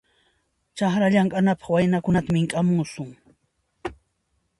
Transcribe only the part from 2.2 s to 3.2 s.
mink'amusun.